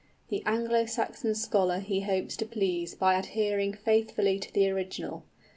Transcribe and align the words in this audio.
The 0.29 0.41
Anglo 0.47 0.87
Saxon 0.87 1.35
scholar 1.35 1.77
he 1.77 2.01
hopes 2.01 2.35
to 2.37 2.45
please 2.47 2.95
by 2.95 3.19
adhering 3.19 3.73
faithfully 3.75 4.39
to 4.39 4.51
the 4.51 4.67
original. 4.67 5.25